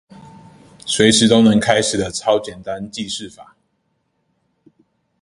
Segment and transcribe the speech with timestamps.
[0.83, 3.55] 隨時都能開始的超簡單記事法